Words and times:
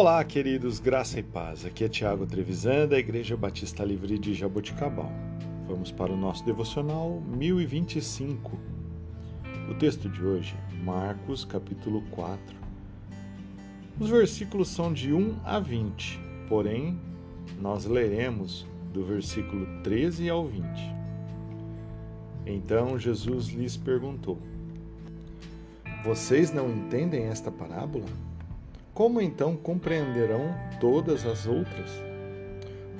Olá, 0.00 0.22
queridos, 0.22 0.78
graça 0.78 1.18
e 1.18 1.24
paz. 1.24 1.66
Aqui 1.66 1.82
é 1.82 1.88
Tiago 1.88 2.24
Trevisan, 2.24 2.86
da 2.86 2.96
Igreja 2.96 3.36
Batista 3.36 3.82
Livre 3.82 4.16
de 4.16 4.32
Jaboticabal. 4.32 5.10
Vamos 5.66 5.90
para 5.90 6.12
o 6.12 6.16
nosso 6.16 6.46
devocional 6.46 7.20
1025. 7.36 8.56
O 9.68 9.74
texto 9.74 10.08
de 10.08 10.24
hoje, 10.24 10.56
Marcos, 10.84 11.44
capítulo 11.44 12.00
4. 12.12 12.40
Os 13.98 14.08
versículos 14.08 14.68
são 14.68 14.92
de 14.92 15.12
1 15.12 15.40
a 15.44 15.58
20, 15.58 16.20
porém, 16.48 16.96
nós 17.60 17.84
leremos 17.84 18.64
do 18.92 19.04
versículo 19.04 19.66
13 19.82 20.30
ao 20.30 20.46
20. 20.46 20.64
Então 22.46 22.96
Jesus 22.96 23.48
lhes 23.48 23.76
perguntou: 23.76 24.38
Vocês 26.04 26.52
não 26.52 26.70
entendem 26.70 27.24
esta 27.24 27.50
parábola? 27.50 28.06
Como 28.98 29.20
então 29.20 29.56
compreenderão 29.56 30.52
todas 30.80 31.24
as 31.24 31.46
outras? 31.46 31.88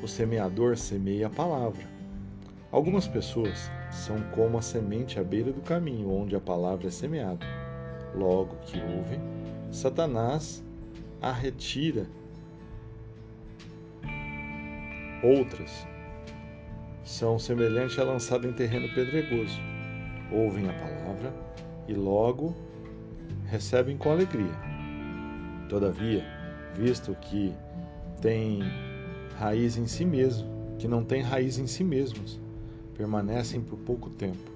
O 0.01 0.07
semeador 0.07 0.77
semeia 0.77 1.27
a 1.27 1.31
palavra. 1.31 1.85
Algumas 2.71 3.09
pessoas 3.09 3.69
são 3.91 4.23
como 4.31 4.57
a 4.57 4.63
semente 4.63 5.19
à 5.19 5.25
beira 5.25 5.53
do 5.53 5.61
caminho 5.61 6.09
onde 6.13 6.37
a 6.37 6.41
palavra 6.41 6.87
é 6.87 6.91
semeada. 6.93 7.45
Logo 8.15 8.55
que 8.59 8.79
ouvem, 8.81 9.21
Satanás 9.73 10.65
a 11.21 11.33
retira. 11.33 12.07
Outras 15.21 15.85
são 17.03 17.41
semelhantes 17.41 17.99
a 17.99 18.05
lançada 18.05 18.47
em 18.47 18.53
terreno 18.53 18.89
pedregoso. 18.95 19.59
Ouvem 20.31 20.71
a 20.71 20.73
palavra 20.75 21.35
e 21.89 21.93
logo 21.93 22.55
recebem 23.51 23.97
com 23.97 24.13
alegria 24.13 24.68
Todavia, 25.69 26.25
visto 26.75 27.15
que 27.21 27.55
tem 28.23 28.63
raiz 29.39 29.77
em 29.77 29.87
si 29.87 30.03
mesmo, 30.03 30.49
que 30.79 30.89
não 30.89 31.05
tem 31.05 31.21
raiz 31.21 31.59
em 31.59 31.67
si 31.67 31.85
mesmos, 31.85 32.41
permanecem 32.95 33.61
por 33.61 33.79
pouco 33.81 34.09
tempo. 34.09 34.51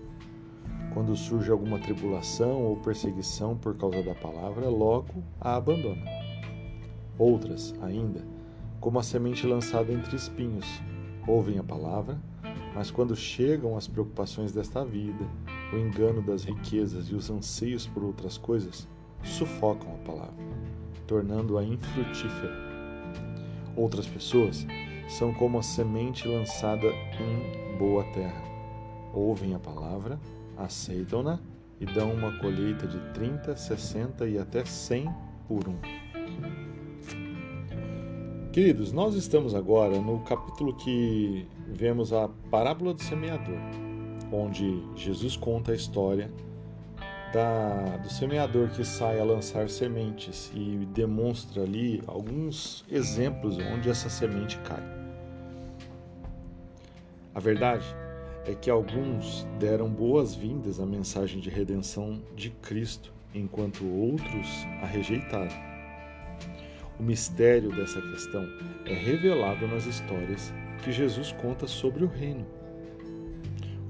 Quando 0.95 1.15
surge 1.15 1.51
alguma 1.51 1.79
tribulação 1.79 2.63
ou 2.63 2.77
perseguição 2.79 3.57
por 3.57 3.77
causa 3.77 4.03
da 4.03 4.15
palavra, 4.15 4.71
logo 4.71 5.23
a 5.39 5.55
abandonam. 5.55 6.03
Outras, 7.19 7.75
ainda, 7.83 8.25
como 8.81 8.99
a 8.99 9.03
semente 9.03 9.47
lançada 9.47 9.93
entre 9.93 10.17
espinhos, 10.17 10.67
ouvem 11.27 11.59
a 11.59 11.63
palavra, 11.63 12.19
mas 12.75 12.91
quando 12.91 13.15
chegam 13.15 13.77
as 13.77 13.87
preocupações 13.87 14.51
desta 14.51 14.83
vida, 14.83 15.27
o 15.75 15.77
engano 15.77 16.23
das 16.23 16.45
riquezas 16.45 17.09
e 17.09 17.15
os 17.15 17.29
anseios 17.29 17.87
por 17.87 18.03
outras 18.03 18.39
coisas, 18.39 18.89
sufocam 19.23 19.95
a 19.95 19.99
palavra 19.99 20.72
tornando-a 21.13 21.63
infrutífera. 21.63 22.55
Outras 23.77 24.07
pessoas 24.07 24.67
são 25.11 25.35
como 25.35 25.59
a 25.59 25.63
semente 25.63 26.27
lançada 26.27 26.87
em 26.87 27.77
boa 27.77 28.03
terra. 28.15 28.43
Ouvem 29.13 29.55
a 29.55 29.59
palavra, 29.59 30.19
aceitam-na 30.57 31.39
e 31.79 31.85
dão 31.85 32.15
uma 32.15 32.39
colheita 32.39 32.87
de 32.87 32.99
30, 33.13 33.55
60 33.55 34.27
e 34.27 34.39
até 34.39 34.65
100 34.65 35.15
por 35.47 35.69
um. 35.69 35.77
Queridos, 38.51 38.91
nós 38.91 39.15
estamos 39.15 39.55
agora 39.55 40.01
no 40.01 40.21
capítulo 40.21 40.75
que 40.77 41.47
vemos 41.69 42.11
a 42.11 42.29
parábola 42.51 42.95
do 42.95 43.03
semeador, 43.03 43.59
onde 44.33 44.83
Jesus 44.97 45.37
conta 45.37 45.73
a 45.73 45.75
história 45.75 46.33
da, 47.33 47.97
do 47.97 48.11
semeador 48.11 48.69
que 48.69 48.85
sai 48.85 49.19
a 49.19 49.25
lançar 49.25 49.69
sementes 49.69 50.53
e 50.55 50.87
demonstra 50.93 51.63
ali 51.63 52.03
alguns 52.07 52.85
exemplos 52.91 53.57
onde 53.59 53.89
essa 53.89 54.11
semente 54.11 54.59
cai. 54.59 54.83
A 57.35 57.41
verdade 57.41 57.87
é 58.47 58.55
que 58.55 58.69
alguns 58.69 59.47
deram 59.59 59.89
boas-vindas 59.89 60.79
à 60.79 60.85
mensagem 60.85 61.41
de 61.41 61.49
redenção 61.49 62.21
de 62.37 62.51
Cristo, 62.51 63.13
enquanto 63.35 63.87
outros 63.87 64.49
a 64.83 64.87
rejeitaram. 64.87 65.73
O 67.01 67.03
mistério 67.03 67.75
dessa 67.75 68.01
questão 68.03 68.47
é 68.85 68.93
revelado 68.93 69.67
nas 69.67 69.87
histórias 69.87 70.53
que 70.85 70.93
Jesus 70.93 71.33
conta 71.33 71.67
sobre 71.67 72.05
o 72.05 72.09
reino 72.09 72.45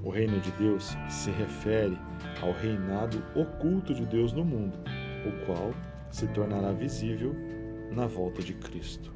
o 0.03 0.09
reino 0.09 0.39
de 0.39 0.51
Deus 0.53 0.97
se 1.09 1.31
refere 1.31 1.97
ao 2.41 2.51
reinado 2.51 3.23
oculto 3.35 3.93
de 3.93 4.05
Deus 4.05 4.33
no 4.33 4.43
mundo, 4.43 4.77
o 5.25 5.45
qual 5.45 5.73
se 6.11 6.27
tornará 6.27 6.73
visível 6.73 7.33
na 7.91 8.05
volta 8.05 8.41
de 8.41 8.53
Cristo. 8.53 9.13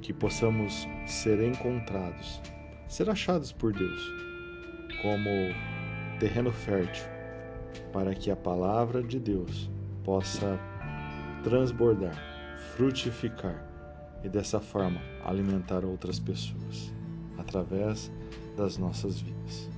Que 0.00 0.12
possamos 0.12 0.86
ser 1.06 1.42
encontrados, 1.42 2.40
ser 2.86 3.10
achados 3.10 3.52
por 3.52 3.72
Deus, 3.72 4.00
como 5.02 5.28
terreno 6.20 6.52
fértil, 6.52 7.04
para 7.92 8.14
que 8.14 8.30
a 8.30 8.36
palavra 8.36 9.02
de 9.02 9.18
Deus 9.18 9.68
possa 10.04 10.58
transbordar, 11.42 12.16
frutificar 12.76 13.66
e 14.22 14.28
dessa 14.28 14.60
forma 14.60 15.00
alimentar 15.24 15.84
outras 15.84 16.18
pessoas 16.18 16.97
através 17.38 18.10
das 18.56 18.76
nossas 18.76 19.20
vidas. 19.20 19.70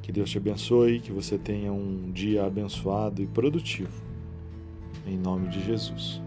Que 0.00 0.12
Deus 0.12 0.30
te 0.30 0.38
abençoe, 0.38 1.00
que 1.00 1.10
você 1.10 1.36
tenha 1.36 1.72
um 1.72 2.12
dia 2.12 2.46
abençoado 2.46 3.20
e 3.20 3.26
produtivo. 3.26 4.04
Em 5.04 5.18
nome 5.18 5.48
de 5.48 5.64
Jesus. 5.64 6.22